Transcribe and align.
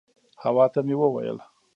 حوا 0.43 0.65
ته 0.73 0.79
مې 0.85 0.95
وویل. 0.99 1.37